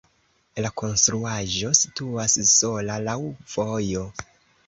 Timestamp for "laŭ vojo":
3.09-4.09